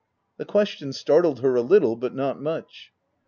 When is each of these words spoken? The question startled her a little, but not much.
The 0.37 0.45
question 0.45 0.93
startled 0.93 1.41
her 1.41 1.53
a 1.55 1.61
little, 1.61 1.95
but 1.95 2.15
not 2.15 2.41
much. 2.41 2.91